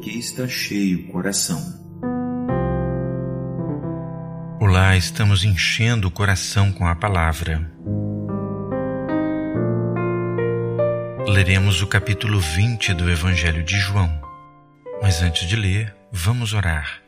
que 0.00 0.18
está 0.18 0.48
cheio 0.48 1.00
o 1.00 1.12
coração. 1.12 1.60
Olá, 4.58 4.96
estamos 4.96 5.44
enchendo 5.44 6.08
o 6.08 6.10
coração 6.10 6.72
com 6.72 6.86
a 6.86 6.96
palavra. 6.96 7.70
Leremos 11.26 11.82
o 11.82 11.86
capítulo 11.86 12.40
20 12.40 12.94
do 12.94 13.10
Evangelho 13.10 13.62
de 13.62 13.78
João. 13.78 14.10
Mas 15.02 15.20
antes 15.20 15.46
de 15.46 15.54
ler, 15.54 15.94
vamos 16.10 16.54
orar. 16.54 17.02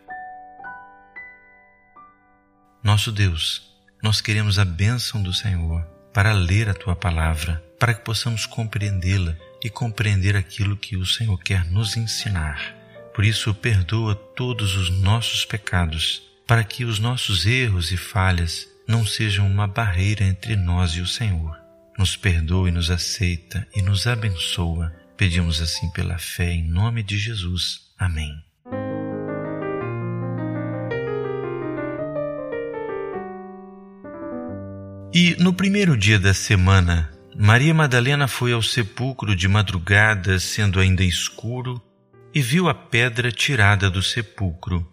Nosso 2.82 3.10
Deus, 3.10 3.74
nós 4.02 4.20
queremos 4.20 4.58
a 4.58 4.66
bênção 4.66 5.22
do 5.22 5.32
Senhor 5.32 5.82
para 6.12 6.32
ler 6.34 6.68
a 6.68 6.74
tua 6.74 6.94
palavra, 6.94 7.62
para 7.78 7.94
que 7.94 8.04
possamos 8.04 8.44
compreendê-la 8.44 9.34
e 9.64 9.70
compreender 9.70 10.36
aquilo 10.36 10.76
que 10.76 10.96
o 10.96 11.06
Senhor 11.06 11.38
quer 11.38 11.64
nos 11.70 11.96
ensinar. 11.96 12.81
Por 13.14 13.24
isso, 13.24 13.54
perdoa 13.54 14.14
todos 14.14 14.74
os 14.76 14.90
nossos 14.90 15.44
pecados, 15.44 16.22
para 16.46 16.64
que 16.64 16.84
os 16.84 16.98
nossos 16.98 17.46
erros 17.46 17.92
e 17.92 17.96
falhas 17.96 18.66
não 18.88 19.06
sejam 19.06 19.46
uma 19.46 19.66
barreira 19.66 20.24
entre 20.24 20.56
nós 20.56 20.92
e 20.92 21.00
o 21.00 21.06
Senhor. 21.06 21.56
Nos 21.98 22.16
perdoa 22.16 22.68
e 22.68 22.72
nos 22.72 22.90
aceita 22.90 23.66
e 23.76 23.82
nos 23.82 24.06
abençoa. 24.06 24.92
Pedimos 25.16 25.60
assim 25.60 25.90
pela 25.90 26.18
fé 26.18 26.52
em 26.52 26.68
nome 26.68 27.02
de 27.02 27.18
Jesus. 27.18 27.80
Amém. 27.98 28.32
E 35.14 35.36
no 35.38 35.52
primeiro 35.52 35.96
dia 35.96 36.18
da 36.18 36.32
semana, 36.32 37.10
Maria 37.36 37.74
Madalena 37.74 38.26
foi 38.26 38.52
ao 38.52 38.62
sepulcro 38.62 39.36
de 39.36 39.46
madrugada, 39.46 40.38
sendo 40.38 40.80
ainda 40.80 41.04
escuro, 41.04 41.82
e 42.34 42.40
viu 42.40 42.68
a 42.68 42.74
pedra 42.74 43.30
tirada 43.30 43.90
do 43.90 44.02
sepulcro. 44.02 44.86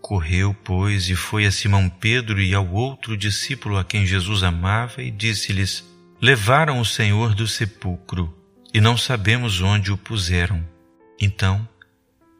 Correu, 0.00 0.54
pois, 0.64 1.08
e 1.08 1.16
foi 1.16 1.46
a 1.46 1.50
Simão 1.50 1.88
Pedro 1.88 2.40
e 2.40 2.54
ao 2.54 2.68
outro 2.70 3.16
discípulo 3.16 3.76
a 3.76 3.84
quem 3.84 4.06
Jesus 4.06 4.42
amava, 4.42 5.02
e 5.02 5.10
disse-lhes: 5.10 5.84
Levaram 6.20 6.80
o 6.80 6.84
Senhor 6.84 7.34
do 7.34 7.46
sepulcro, 7.46 8.34
e 8.72 8.80
não 8.80 8.96
sabemos 8.96 9.60
onde 9.60 9.92
o 9.92 9.96
puseram. 9.96 10.66
Então, 11.20 11.68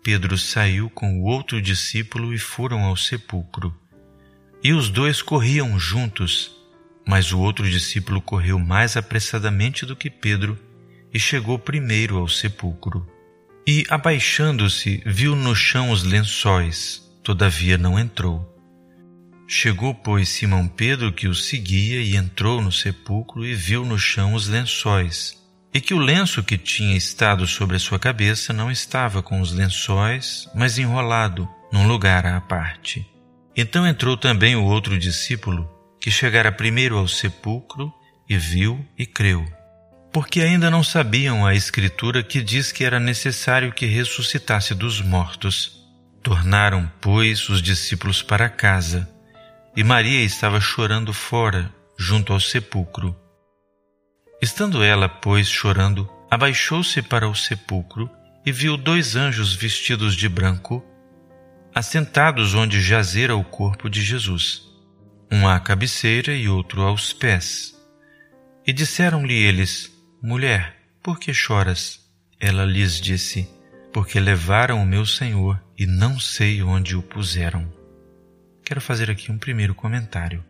Pedro 0.03 0.39
saiu 0.39 0.89
com 0.91 1.21
o 1.21 1.25
outro 1.25 1.61
discípulo 1.61 2.33
e 2.33 2.39
foram 2.39 2.85
ao 2.85 2.97
sepulcro. 2.97 3.75
E 4.63 4.73
os 4.73 4.89
dois 4.89 5.23
corriam 5.23 5.79
juntos 5.79 6.57
mas 7.07 7.33
o 7.33 7.39
outro 7.39 7.71
discípulo 7.71 8.21
correu 8.21 8.59
mais 8.59 8.97
apressadamente 8.97 9.87
do 9.87 9.95
que 9.95 10.11
Pedro 10.11 10.59
e 11.15 11.21
chegou 11.21 11.57
primeiro 11.57 12.19
ao 12.19 12.27
sepulcro. 12.27 13.07
E, 13.69 13.85
abaixando-se, 13.91 15.03
viu 15.05 15.35
no 15.35 15.53
chão 15.53 15.91
os 15.91 16.05
lençóis, 16.05 17.03
todavia 17.25 17.77
não 17.77 17.99
entrou. 17.99 18.55
Chegou, 19.49 19.93
pois, 19.93 20.29
Simão 20.29 20.69
Pedro, 20.69 21.13
que 21.13 21.27
o 21.27 21.35
seguia, 21.35 22.01
e 22.01 22.15
entrou 22.15 22.63
no 22.63 22.71
sepulcro 22.71 23.45
e 23.45 23.55
viu 23.55 23.85
no 23.85 23.99
chão 23.99 24.35
os 24.35 24.47
lençóis, 24.47 25.37
e 25.75 25.81
que 25.81 25.93
o 25.93 25.99
lenço 25.99 26.45
que 26.45 26.57
tinha 26.57 26.97
estado 26.97 27.45
sobre 27.45 27.75
a 27.75 27.81
sua 27.81 27.99
cabeça 27.99 28.53
não 28.53 28.71
estava 28.71 29.21
com 29.21 29.41
os 29.41 29.53
lençóis, 29.53 30.49
mas 30.55 30.79
enrolado 30.79 31.49
num 31.73 31.89
lugar 31.89 32.25
à 32.25 32.41
parte. 32.41 33.05
Então 33.57 33.85
entrou 33.85 34.17
também 34.17 34.55
o 34.55 34.65
outro 34.65 34.97
discípulo, 34.97 35.69
que 36.01 36.11
chegara 36.11 36.53
primeiro 36.53 36.97
ao 36.97 37.09
sepulcro 37.09 37.93
e 38.29 38.39
viu 38.39 38.87
e 38.97 39.05
creu. 39.05 39.45
Porque 40.17 40.41
ainda 40.41 40.71
não 40.71 40.83
sabiam 40.83 41.45
a 41.45 41.55
Escritura 41.55 42.23
que 42.23 42.41
diz 42.41 42.73
que 42.73 42.85
era 42.85 42.99
necessário 42.99 43.71
que 43.71 43.85
ressuscitasse 43.85 44.75
dos 44.75 45.03
mortos. 45.03 45.79
Tornaram, 46.23 46.91
pois, 47.03 47.51
os 47.51 47.61
discípulos 47.61 48.23
para 48.23 48.49
casa, 48.49 49.07
e 49.77 49.85
Maria 49.85 50.23
estava 50.23 50.59
chorando 50.59 51.13
fora, 51.13 51.71
junto 51.99 52.33
ao 52.33 52.41
sepulcro. 52.41 53.15
Estando 54.41 54.83
ela, 54.83 55.07
pois, 55.07 55.51
chorando, 55.51 56.11
abaixou-se 56.31 57.03
para 57.03 57.29
o 57.29 57.35
sepulcro 57.35 58.11
e 58.47 58.51
viu 58.51 58.79
dois 58.79 59.17
anjos 59.17 59.53
vestidos 59.53 60.17
de 60.17 60.31
branco, 60.31 60.83
assentados 61.75 62.55
onde 62.55 62.81
jazera 62.81 63.37
o 63.37 63.45
corpo 63.45 63.91
de 63.91 64.01
Jesus 64.03 64.63
um 65.31 65.47
à 65.47 65.61
cabeceira 65.61 66.35
e 66.35 66.49
outro 66.49 66.81
aos 66.81 67.13
pés. 67.13 67.75
E 68.67 68.73
disseram-lhe 68.73 69.35
eles: 69.35 69.95
Mulher, 70.23 70.75
por 71.03 71.19
que 71.21 71.33
choras? 71.35 72.01
Ela 72.41 72.65
lhes 72.65 72.99
disse: 72.99 73.49
Porque 73.93 74.19
levaram 74.19 74.83
o 74.83 74.87
meu 74.87 75.05
senhor 75.05 75.63
e 75.79 75.87
não 75.87 76.19
sei 76.19 76.63
onde 76.63 76.97
o 76.97 77.03
puseram. 77.03 77.71
Quero 78.65 78.81
fazer 78.81 79.11
aqui 79.11 79.31
um 79.31 79.39
primeiro 79.39 79.75
comentário. 79.75 80.43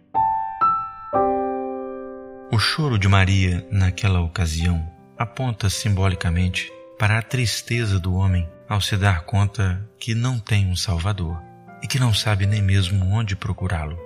O 2.51 2.59
choro 2.59 2.97
de 2.97 3.09
Maria 3.09 3.67
naquela 3.71 4.21
ocasião 4.21 4.89
aponta 5.19 5.69
simbolicamente 5.69 6.73
para 6.97 7.19
a 7.19 7.23
tristeza 7.23 7.99
do 7.99 8.15
homem 8.15 8.49
ao 8.69 8.81
se 8.81 8.97
dar 8.97 9.25
conta 9.25 9.85
que 9.99 10.15
não 10.15 10.39
tem 10.39 10.67
um 10.67 10.77
Salvador 10.77 11.43
e 11.83 11.89
que 11.89 11.99
não 11.99 12.15
sabe 12.15 12.47
nem 12.47 12.63
mesmo 12.63 13.05
onde 13.05 13.35
procurá-lo. 13.35 13.99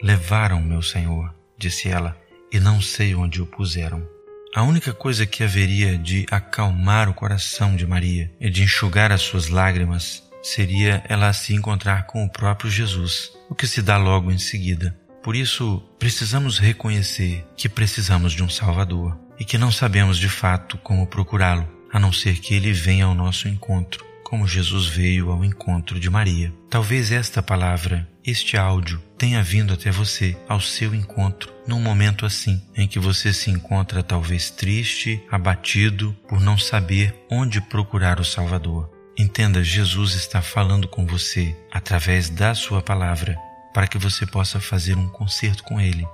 Levaram 0.00 0.62
meu 0.62 0.80
senhor, 0.80 1.34
disse 1.58 1.88
ela, 1.88 2.16
e 2.52 2.60
não 2.60 2.80
sei 2.80 3.16
onde 3.16 3.42
o 3.42 3.46
puseram. 3.46 4.17
A 4.54 4.62
única 4.62 4.94
coisa 4.94 5.26
que 5.26 5.44
haveria 5.44 5.98
de 5.98 6.26
acalmar 6.30 7.08
o 7.08 7.14
coração 7.14 7.76
de 7.76 7.86
Maria 7.86 8.30
e 8.40 8.48
de 8.48 8.62
enxugar 8.62 9.12
as 9.12 9.20
suas 9.20 9.48
lágrimas 9.48 10.22
seria 10.42 11.02
ela 11.06 11.32
se 11.32 11.54
encontrar 11.54 12.06
com 12.06 12.24
o 12.24 12.30
próprio 12.30 12.70
Jesus, 12.70 13.30
o 13.50 13.54
que 13.54 13.66
se 13.66 13.82
dá 13.82 13.98
logo 13.98 14.32
em 14.32 14.38
seguida. 14.38 14.96
Por 15.22 15.36
isso, 15.36 15.82
precisamos 15.98 16.58
reconhecer 16.58 17.44
que 17.56 17.68
precisamos 17.68 18.32
de 18.32 18.42
um 18.42 18.48
Salvador 18.48 19.18
e 19.38 19.44
que 19.44 19.58
não 19.58 19.70
sabemos 19.70 20.16
de 20.16 20.28
fato 20.28 20.78
como 20.78 21.06
procurá-lo, 21.06 21.68
a 21.92 22.00
não 22.00 22.12
ser 22.12 22.38
que 22.38 22.54
ele 22.54 22.72
venha 22.72 23.04
ao 23.04 23.14
nosso 23.14 23.48
encontro 23.48 24.07
como 24.28 24.46
Jesus 24.46 24.86
veio 24.86 25.30
ao 25.30 25.42
encontro 25.42 25.98
de 25.98 26.10
Maria. 26.10 26.52
Talvez 26.68 27.10
esta 27.10 27.42
palavra, 27.42 28.06
este 28.22 28.58
áudio, 28.58 29.02
tenha 29.16 29.42
vindo 29.42 29.72
até 29.72 29.90
você, 29.90 30.36
ao 30.46 30.60
seu 30.60 30.94
encontro, 30.94 31.50
num 31.66 31.80
momento 31.80 32.26
assim, 32.26 32.62
em 32.76 32.86
que 32.86 32.98
você 32.98 33.32
se 33.32 33.50
encontra 33.50 34.02
talvez 34.02 34.50
triste, 34.50 35.18
abatido 35.30 36.14
por 36.28 36.42
não 36.42 36.58
saber 36.58 37.14
onde 37.30 37.58
procurar 37.58 38.20
o 38.20 38.24
Salvador. 38.24 38.90
Entenda, 39.16 39.64
Jesus 39.64 40.12
está 40.12 40.42
falando 40.42 40.86
com 40.86 41.06
você 41.06 41.56
através 41.72 42.28
da 42.28 42.54
sua 42.54 42.82
palavra, 42.82 43.34
para 43.72 43.86
que 43.86 43.96
você 43.96 44.26
possa 44.26 44.60
fazer 44.60 44.94
um 44.94 45.08
concerto 45.08 45.64
com 45.64 45.80
Ele, 45.80 46.06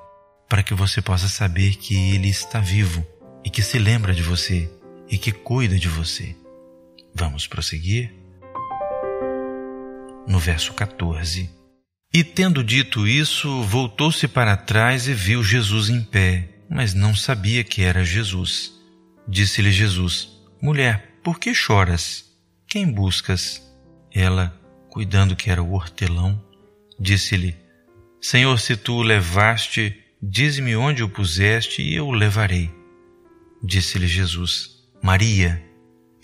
para 0.48 0.62
que 0.62 0.72
você 0.72 1.02
possa 1.02 1.26
saber 1.26 1.74
que 1.74 1.96
Ele 2.14 2.28
está 2.28 2.60
vivo 2.60 3.04
e 3.44 3.50
que 3.50 3.60
se 3.60 3.76
lembra 3.76 4.14
de 4.14 4.22
você 4.22 4.70
e 5.10 5.18
que 5.18 5.32
cuida 5.32 5.76
de 5.76 5.88
você. 5.88 6.36
Vamos 7.14 7.46
prosseguir? 7.46 8.12
No 10.26 10.38
verso 10.40 10.72
14. 10.74 11.48
E 12.12 12.24
tendo 12.24 12.64
dito 12.64 13.06
isso, 13.06 13.62
voltou-se 13.62 14.26
para 14.26 14.56
trás 14.56 15.06
e 15.06 15.14
viu 15.14 15.42
Jesus 15.42 15.88
em 15.88 16.02
pé, 16.02 16.48
mas 16.68 16.92
não 16.92 17.14
sabia 17.14 17.62
que 17.62 17.82
era 17.82 18.04
Jesus. 18.04 18.72
Disse-lhe 19.28 19.70
Jesus: 19.70 20.28
Mulher, 20.60 21.18
por 21.22 21.38
que 21.38 21.54
choras? 21.54 22.24
Quem 22.66 22.90
buscas? 22.90 23.62
Ela, 24.12 24.52
cuidando 24.90 25.36
que 25.36 25.50
era 25.50 25.62
o 25.62 25.72
hortelão, 25.72 26.42
disse-lhe: 26.98 27.56
Senhor, 28.20 28.58
se 28.58 28.76
tu 28.76 28.94
o 28.94 29.02
levaste, 29.02 29.96
dize-me 30.20 30.74
onde 30.74 31.02
o 31.02 31.08
puseste 31.08 31.80
e 31.80 31.94
eu 31.94 32.08
o 32.08 32.12
levarei. 32.12 32.70
Disse-lhe 33.62 34.08
Jesus: 34.08 34.82
Maria. 35.00 35.73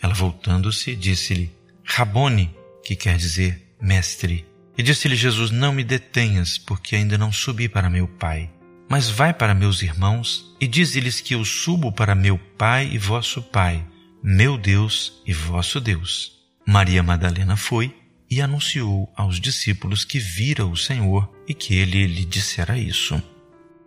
Ela 0.02 0.14
voltando-se, 0.14 0.96
disse-lhe: 0.96 1.50
Rabone, 1.84 2.54
que 2.84 2.96
quer 2.96 3.16
dizer 3.16 3.74
mestre. 3.80 4.46
E 4.76 4.82
disse-lhe 4.82 5.16
Jesus: 5.16 5.50
Não 5.50 5.72
me 5.72 5.84
detenhas, 5.84 6.58
porque 6.58 6.96
ainda 6.96 7.18
não 7.18 7.32
subi 7.32 7.68
para 7.68 7.90
meu 7.90 8.08
Pai. 8.08 8.50
Mas 8.88 9.08
vai 9.08 9.32
para 9.32 9.54
meus 9.54 9.82
irmãos 9.82 10.56
e 10.60 10.66
dize-lhes 10.66 11.20
que 11.20 11.34
eu 11.34 11.44
subo 11.44 11.92
para 11.92 12.14
meu 12.14 12.38
Pai 12.58 12.88
e 12.92 12.98
vosso 12.98 13.40
Pai, 13.40 13.84
meu 14.22 14.58
Deus 14.58 15.22
e 15.26 15.32
vosso 15.32 15.80
Deus. 15.80 16.32
Maria 16.66 17.02
Madalena 17.02 17.56
foi 17.56 17.94
e 18.30 18.40
anunciou 18.40 19.12
aos 19.16 19.40
discípulos 19.40 20.04
que 20.04 20.18
vira 20.18 20.66
o 20.66 20.76
Senhor 20.76 21.28
e 21.48 21.54
que 21.54 21.74
ele 21.74 22.06
lhe 22.06 22.24
dissera 22.24 22.78
isso. 22.78 23.20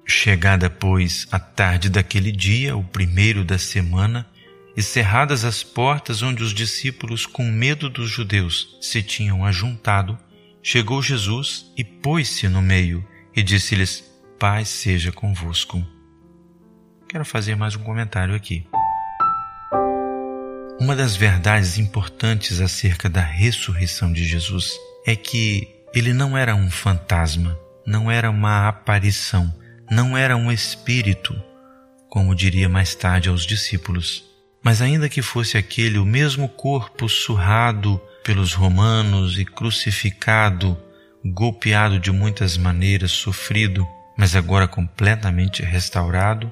Chegada, 0.05 0.69
pois, 0.69 1.27
a 1.31 1.39
tarde 1.39 1.89
daquele 1.89 2.31
dia, 2.31 2.75
o 2.75 2.83
primeiro 2.83 3.43
da 3.45 3.57
semana, 3.57 4.27
e 4.75 4.81
cerradas 4.81 5.45
as 5.45 5.63
portas 5.63 6.21
onde 6.21 6.43
os 6.43 6.53
discípulos, 6.53 7.25
com 7.25 7.43
medo 7.43 7.89
dos 7.89 8.09
judeus, 8.09 8.77
se 8.81 9.03
tinham 9.03 9.45
ajuntado, 9.45 10.17
chegou 10.61 11.01
Jesus 11.01 11.71
e 11.77 11.83
pôs-se 11.83 12.47
no 12.47 12.61
meio 12.61 13.05
e 13.35 13.43
disse-lhes: 13.43 14.03
Paz 14.39 14.69
seja 14.69 15.11
convosco. 15.11 15.85
Quero 17.07 17.25
fazer 17.25 17.55
mais 17.55 17.75
um 17.75 17.83
comentário 17.83 18.33
aqui. 18.33 18.65
Uma 20.79 20.95
das 20.95 21.15
verdades 21.15 21.77
importantes 21.77 22.59
acerca 22.59 23.07
da 23.07 23.21
ressurreição 23.21 24.11
de 24.11 24.25
Jesus 24.25 24.73
é 25.05 25.15
que 25.15 25.67
ele 25.93 26.11
não 26.11 26.35
era 26.35 26.55
um 26.55 26.71
fantasma, 26.71 27.57
não 27.85 28.09
era 28.09 28.29
uma 28.29 28.67
aparição, 28.67 29.53
não 29.89 30.17
era 30.17 30.35
um 30.35 30.51
espírito, 30.51 31.39
como 32.09 32.35
diria 32.35 32.67
mais 32.67 32.95
tarde 32.95 33.29
aos 33.29 33.45
discípulos. 33.45 34.32
Mas, 34.63 34.81
ainda 34.81 35.09
que 35.09 35.21
fosse 35.21 35.57
aquele 35.57 35.97
o 35.97 36.05
mesmo 36.05 36.47
corpo 36.47 37.09
surrado 37.09 38.01
pelos 38.23 38.53
romanos 38.53 39.37
e 39.37 39.43
crucificado, 39.43 40.77
golpeado 41.23 41.99
de 41.99 42.11
muitas 42.11 42.55
maneiras, 42.55 43.11
sofrido, 43.11 43.85
mas 44.17 44.35
agora 44.35 44.67
completamente 44.67 45.61
restaurado, 45.61 46.51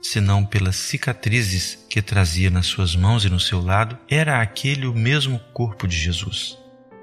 senão 0.00 0.44
pelas 0.44 0.76
cicatrizes 0.76 1.78
que 1.90 2.00
trazia 2.00 2.48
nas 2.48 2.66
suas 2.66 2.96
mãos 2.96 3.24
e 3.24 3.28
no 3.28 3.38
seu 3.38 3.60
lado, 3.60 3.98
era 4.08 4.40
aquele 4.40 4.86
o 4.86 4.94
mesmo 4.94 5.38
corpo 5.52 5.86
de 5.86 5.96
Jesus. 5.96 6.56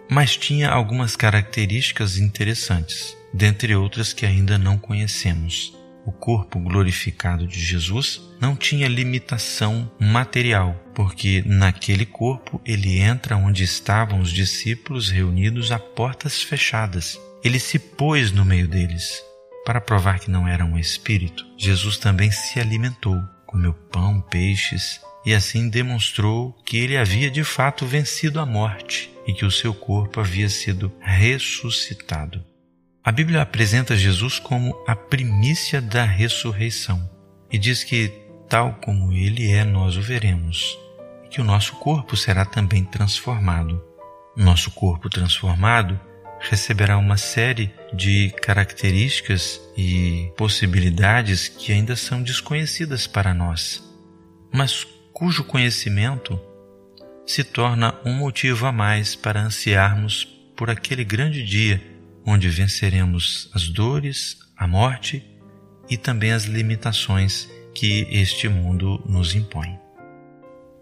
Mas 0.09 0.35
tinha 0.35 0.69
algumas 0.69 1.15
características 1.15 2.17
interessantes, 2.17 3.15
dentre 3.31 3.75
outras 3.75 4.13
que 4.13 4.25
ainda 4.25 4.57
não 4.57 4.77
conhecemos. 4.77 5.76
O 6.07 6.11
corpo 6.13 6.57
glorificado 6.57 7.45
de 7.45 7.59
Jesus 7.59 8.21
não 8.39 8.55
tinha 8.55 8.87
limitação 8.87 9.91
material, 9.99 10.73
porque 10.95 11.43
naquele 11.45 12.05
corpo 12.05 12.61
ele 12.65 12.97
entra 12.97 13.35
onde 13.35 13.65
estavam 13.65 14.21
os 14.21 14.31
discípulos 14.31 15.09
reunidos 15.09 15.69
a 15.69 15.77
portas 15.77 16.41
fechadas. 16.41 17.19
Ele 17.43 17.59
se 17.59 17.77
pôs 17.77 18.31
no 18.31 18.45
meio 18.45 18.69
deles, 18.69 19.21
para 19.65 19.81
provar 19.81 20.19
que 20.19 20.31
não 20.31 20.47
era 20.47 20.63
um 20.63 20.79
espírito, 20.79 21.45
Jesus 21.57 21.97
também 21.97 22.31
se 22.31 22.57
alimentou, 22.57 23.21
comeu 23.45 23.73
pão, 23.73 24.21
peixes, 24.21 25.01
e 25.25 25.33
assim 25.33 25.67
demonstrou 25.67 26.53
que 26.65 26.77
ele 26.77 26.95
havia 26.95 27.29
de 27.29 27.43
fato 27.43 27.85
vencido 27.85 28.39
a 28.39 28.45
morte 28.45 29.11
e 29.27 29.33
que 29.33 29.43
o 29.43 29.51
seu 29.51 29.73
corpo 29.73 30.21
havia 30.21 30.47
sido 30.47 30.89
ressuscitado. 31.01 32.41
A 33.07 33.11
Bíblia 33.13 33.41
apresenta 33.41 33.95
Jesus 33.95 34.37
como 34.37 34.83
a 34.85 34.93
primícia 34.93 35.81
da 35.81 36.03
ressurreição 36.03 37.09
e 37.49 37.57
diz 37.57 37.81
que, 37.81 38.09
tal 38.49 38.73
como 38.83 39.13
ele 39.13 39.49
é, 39.49 39.63
nós 39.63 39.95
o 39.95 40.01
veremos, 40.01 40.77
e 41.23 41.29
que 41.29 41.39
o 41.39 41.43
nosso 41.45 41.77
corpo 41.77 42.17
será 42.17 42.43
também 42.43 42.83
transformado. 42.83 43.81
Nosso 44.35 44.71
corpo 44.71 45.09
transformado 45.09 45.97
receberá 46.41 46.97
uma 46.97 47.15
série 47.15 47.73
de 47.93 48.29
características 48.41 49.61
e 49.77 50.29
possibilidades 50.35 51.47
que 51.47 51.71
ainda 51.71 51.95
são 51.95 52.21
desconhecidas 52.21 53.07
para 53.07 53.33
nós, 53.33 53.81
mas 54.51 54.85
cujo 55.13 55.45
conhecimento 55.45 56.37
se 57.25 57.41
torna 57.41 57.95
um 58.03 58.11
motivo 58.11 58.65
a 58.65 58.71
mais 58.73 59.15
para 59.15 59.43
ansiarmos 59.43 60.25
por 60.57 60.69
aquele 60.69 61.05
grande 61.05 61.41
dia 61.41 61.95
onde 62.29 62.49
venceremos 62.49 63.49
as 63.53 63.69
dores, 63.69 64.37
a 64.57 64.67
morte 64.67 65.25
e 65.89 65.95
também 65.95 66.33
as 66.33 66.43
limitações 66.43 67.49
que 67.73 68.05
este 68.11 68.49
mundo 68.49 69.01
nos 69.07 69.33
impõe. 69.33 69.79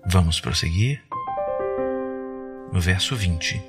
Vamos 0.07 0.39
prosseguir? 0.39 1.03
No 2.73 2.81
verso 2.81 3.15
20. 3.15 3.61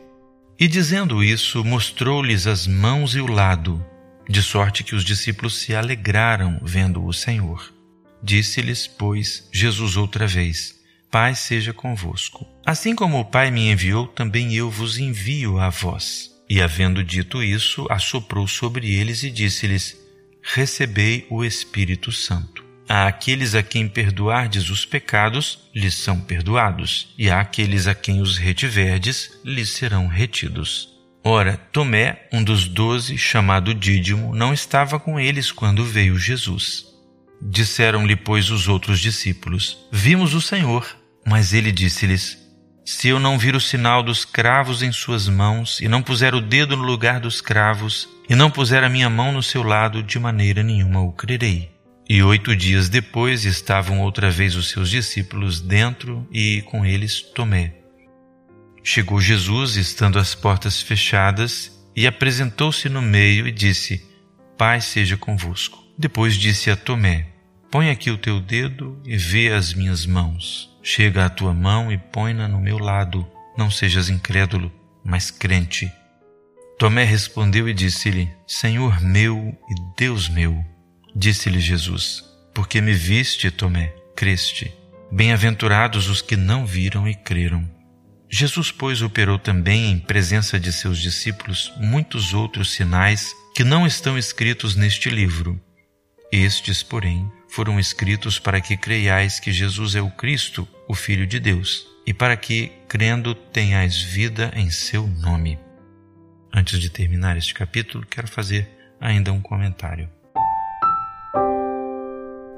E 0.59 0.67
dizendo 0.67 1.23
isso, 1.23 1.63
mostrou-lhes 1.63 2.47
as 2.47 2.67
mãos 2.67 3.15
e 3.15 3.21
o 3.21 3.27
lado, 3.27 3.85
de 4.27 4.43
sorte 4.43 4.83
que 4.83 4.95
os 4.95 5.05
discípulos 5.05 5.59
se 5.59 5.75
alegraram 5.75 6.59
vendo 6.63 7.05
o 7.05 7.13
Senhor. 7.13 7.75
Disse-lhes, 8.23 8.87
pois, 8.87 9.47
Jesus 9.53 9.99
outra 9.99 10.27
vez: 10.27 10.81
Pai 11.11 11.35
seja 11.35 11.75
convosco. 11.75 12.47
Assim 12.65 12.95
como 12.95 13.21
o 13.21 13.25
Pai 13.25 13.51
me 13.51 13.71
enviou, 13.71 14.07
também 14.07 14.55
eu 14.55 14.71
vos 14.71 14.99
envio 14.99 15.59
a 15.59 15.69
vós. 15.69 16.36
E 16.49 16.61
havendo 16.61 17.03
dito 17.03 17.43
isso, 17.43 17.87
assoprou 17.91 18.47
sobre 18.47 18.93
eles 18.95 19.23
e 19.23 19.31
disse-lhes: 19.31 19.97
Recebei 20.43 21.27
o 21.29 21.45
Espírito 21.45 22.13
Santo. 22.13 22.65
A 22.89 23.09
aqueles 23.09 23.57
a 23.57 23.65
quem 23.65 23.89
perdoardes 23.89 24.71
os 24.71 24.85
pecados, 24.85 25.59
lhes 25.75 25.95
são 25.95 26.21
perdoados, 26.21 27.13
e 27.19 27.29
a 27.29 27.41
aqueles 27.41 27.89
a 27.89 27.95
quem 27.95 28.21
os 28.21 28.39
retiverdes, 28.39 29.41
lhes 29.45 29.71
serão 29.71 30.07
retidos. 30.07 30.95
Ora, 31.25 31.57
Tomé, 31.57 32.29
um 32.33 32.45
dos 32.45 32.69
doze, 32.69 33.19
chamado 33.19 33.75
Dídimo, 33.75 34.33
não 34.33 34.55
estava 34.55 35.01
com 35.01 35.19
eles 35.19 35.51
quando 35.51 35.85
veio 35.85 36.17
Jesus. 36.17 36.87
Disseram-lhe, 37.43 38.15
pois, 38.15 38.51
os 38.51 38.69
outros 38.69 39.01
discípulos: 39.01 39.77
Vimos 39.91 40.35
o 40.35 40.41
Senhor. 40.41 40.97
Mas 41.27 41.53
ele 41.53 41.73
disse-lhes: 41.73 42.39
Se 42.87 43.09
eu 43.09 43.19
não 43.19 43.37
vir 43.37 43.57
o 43.57 43.61
sinal 43.61 44.01
dos 44.01 44.25
cravos 44.25 44.81
em 44.81 44.93
suas 44.93 45.27
mãos, 45.27 45.81
e 45.81 45.89
não 45.89 46.01
puser 46.01 46.37
o 46.37 46.41
dedo 46.41 46.77
no 46.77 46.85
lugar 46.85 47.19
dos 47.19 47.41
cravos, 47.41 48.09
e 48.29 48.35
não 48.37 48.49
puser 48.49 48.85
a 48.85 48.89
minha 48.89 49.11
mão 49.11 49.33
no 49.33 49.43
seu 49.43 49.65
lado, 49.65 50.05
de 50.05 50.21
maneira 50.21 50.63
nenhuma 50.63 51.01
o 51.01 51.11
crerei. 51.11 51.69
E 52.09 52.23
oito 52.23 52.55
dias 52.55 52.89
depois 52.89 53.45
estavam 53.45 54.03
outra 54.03 54.31
vez 54.31 54.55
os 54.55 54.71
seus 54.71 54.89
discípulos 54.89 55.61
dentro 55.61 56.25
e 56.31 56.63
com 56.63 56.87
eles 56.87 57.21
Tomé. 57.21 57.75
Chegou 58.85 59.21
Jesus, 59.21 59.75
estando 59.75 60.17
as 60.17 60.37
portas 60.37 60.81
fechadas, 60.81 61.73
e 61.97 62.07
apresentou-se 62.07 62.89
no 62.89 63.03
meio 63.03 63.49
e 63.49 63.53
disse: 63.53 64.07
Pai 64.57 64.81
seja 64.81 65.17
convosco. 65.17 65.85
Depois 65.99 66.37
disse 66.37 66.71
a 66.71 66.77
Tomé: 66.77 67.27
Põe 67.69 67.91
aqui 67.91 68.13
o 68.13 68.19
teu 68.19 68.39
dedo 68.39 68.97
e 69.05 69.17
vê 69.17 69.49
as 69.49 69.75
minhas 69.75 70.07
mãos. 70.07 70.76
Chega 70.89 71.25
a 71.25 71.29
tua 71.29 71.53
mão 71.53 71.91
e 71.91 71.99
põe-na 71.99 72.47
no 72.47 72.61
meu 72.61 72.79
lado. 72.79 73.27
Não 73.59 73.69
sejas 73.69 74.09
incrédulo, 74.09 74.73
mas 75.05 75.33
crente. 75.33 75.93
Tomé 76.79 77.03
respondeu 77.03 77.69
e 77.69 77.75
disse-lhe: 77.75 78.31
Senhor 78.47 79.01
meu 79.01 79.37
e 79.69 79.75
Deus 79.99 80.29
meu. 80.29 80.65
Disse-lhe 81.13 81.59
Jesus: 81.59 82.23
Porque 82.55 82.81
me 82.81 82.93
viste, 82.93 83.51
Tomé, 83.51 83.97
creste. 84.15 84.73
Bem-aventurados 85.11 86.09
os 86.09 86.23
que 86.23 86.37
não 86.37 86.65
viram 86.65 87.09
e 87.09 87.17
creram. 87.17 87.69
Jesus, 88.31 88.71
pois, 88.71 89.03
operou 89.03 89.41
também 89.41 89.91
em 89.91 89.99
presença 89.99 90.59
de 90.59 90.73
seus 90.73 91.01
discípulos 91.01 91.73
muitos 91.79 92.33
outros 92.33 92.71
sinais 92.71 93.35
que 93.57 93.65
não 93.65 93.89
estão 93.89 94.17
escritos 94.17 94.77
neste 94.77 95.11
livro. 95.11 95.61
Estes, 96.31 96.85
porém, 96.85 97.29
foram 97.49 97.79
escritos 97.79 98.39
para 98.39 98.61
que 98.61 98.77
creiais 98.77 99.41
que 99.41 99.53
Jesus 99.53 99.95
é 99.95 100.01
o 100.01 100.11
Cristo, 100.11 100.69
o 100.89 100.95
Filho 100.95 101.27
de 101.27 101.41
Deus, 101.41 101.87
e 102.07 102.13
para 102.13 102.37
que, 102.37 102.73
crendo, 102.89 103.35
tenhais 103.35 104.01
vida 104.01 104.53
em 104.55 104.71
seu 104.71 105.07
nome. 105.07 105.59
Antes 106.55 106.81
de 106.81 106.89
terminar 106.89 107.37
este 107.37 107.53
capítulo, 107.53 108.07
quero 108.07 108.29
fazer 108.29 108.69
ainda 109.01 109.33
um 109.33 109.41
comentário. 109.41 110.09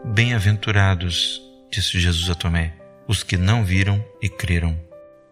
Bem-aventurados, 0.05 1.43
disse 1.71 1.99
Jesus 1.99 2.31
a 2.31 2.35
Tomé, 2.35 2.75
os 3.07 3.23
que 3.23 3.37
não 3.37 3.65
viram 3.65 4.05
e 4.23 4.29
creram. 4.29 4.79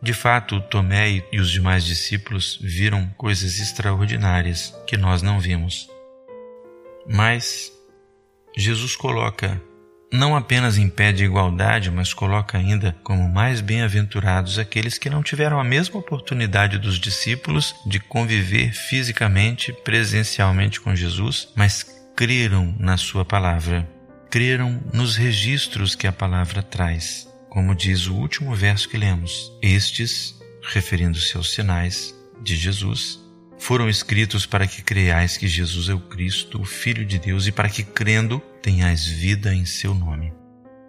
De 0.02 0.12
fato, 0.12 0.60
Tomé 0.60 1.22
e 1.32 1.40
os 1.40 1.50
demais 1.50 1.84
discípulos 1.84 2.58
viram 2.60 3.08
coisas 3.16 3.58
extraordinárias 3.58 4.74
que 4.86 4.96
nós 4.96 5.22
não 5.22 5.40
vimos. 5.40 5.88
Mas 7.06 7.72
Jesus 8.56 8.96
coloca 8.96 9.60
não 10.12 10.36
apenas 10.36 10.78
em 10.78 10.88
pé 10.88 11.12
de 11.12 11.24
igualdade, 11.24 11.90
mas 11.90 12.14
coloca 12.14 12.56
ainda 12.56 12.96
como 13.02 13.28
mais 13.28 13.60
bem-aventurados 13.60 14.58
aqueles 14.58 14.98
que 14.98 15.10
não 15.10 15.22
tiveram 15.22 15.60
a 15.60 15.64
mesma 15.64 15.98
oportunidade 15.98 16.78
dos 16.78 16.98
discípulos 16.98 17.74
de 17.84 18.00
conviver 18.00 18.72
fisicamente, 18.72 19.72
presencialmente 19.84 20.80
com 20.80 20.94
Jesus, 20.94 21.48
mas 21.54 21.84
creram 22.14 22.74
na 22.78 22.96
Sua 22.96 23.24
palavra 23.24 23.86
creram 24.30 24.82
nos 24.92 25.16
registros 25.16 25.94
que 25.94 26.06
a 26.06 26.12
palavra 26.12 26.62
traz. 26.62 27.26
Como 27.48 27.74
diz 27.74 28.06
o 28.06 28.14
último 28.14 28.54
verso 28.54 28.88
que 28.88 28.98
lemos, 28.98 29.50
estes, 29.62 30.38
referindo-se 30.62 31.36
aos 31.36 31.54
sinais 31.54 32.14
de 32.42 32.54
Jesus, 32.54 33.18
foram 33.58 33.88
escritos 33.88 34.46
para 34.46 34.66
que 34.66 34.82
creiais 34.82 35.36
que 35.36 35.48
Jesus 35.48 35.88
é 35.88 35.94
o 35.94 36.00
Cristo, 36.00 36.60
o 36.60 36.64
Filho 36.64 37.04
de 37.04 37.18
Deus, 37.18 37.46
e 37.46 37.52
para 37.52 37.68
que, 37.68 37.82
crendo, 37.82 38.40
tenhais 38.62 39.06
vida 39.06 39.54
em 39.54 39.64
seu 39.64 39.94
nome. 39.94 40.32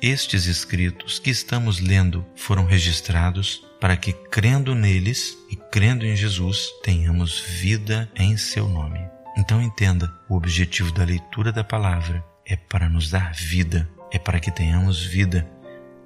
Estes 0.02 0.46
escritos 0.46 1.18
que 1.18 1.32
estamos 1.32 1.80
lendo 1.80 2.26
foram 2.36 2.66
registrados 2.66 3.66
para 3.80 3.98
que, 3.98 4.14
crendo 4.14 4.76
neles 4.76 5.38
e 5.50 5.56
crendo 5.56 6.06
em 6.06 6.16
Jesus, 6.16 6.68
tenhamos 6.84 7.40
vida 7.40 8.10
em 8.16 8.38
seu 8.38 8.68
nome. 8.68 9.00
Então 9.38 9.62
entenda 9.62 10.12
o 10.30 10.36
objetivo 10.36 10.92
da 10.92 11.04
leitura 11.04 11.52
da 11.52 11.64
palavra 11.64 12.24
é 12.46 12.56
para 12.56 12.90
nos 12.90 13.10
dar 13.10 13.34
vida, 13.34 13.90
é 14.12 14.18
para 14.18 14.40
que 14.40 14.52
tenhamos 14.52 15.04
vida 15.04 15.48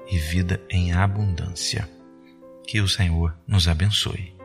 e 0.09 0.17
vida 0.17 0.59
em 0.69 0.91
abundância. 0.91 1.87
Que 2.67 2.81
o 2.81 2.87
Senhor 2.87 3.37
nos 3.47 3.67
abençoe. 3.67 4.40